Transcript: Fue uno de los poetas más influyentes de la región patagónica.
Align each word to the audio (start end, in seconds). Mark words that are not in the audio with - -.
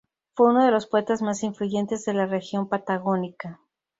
Fue 0.33 0.49
uno 0.49 0.65
de 0.65 0.71
los 0.71 0.87
poetas 0.87 1.21
más 1.21 1.43
influyentes 1.43 2.05
de 2.05 2.15
la 2.15 2.25
región 2.25 2.67
patagónica. 2.67 3.59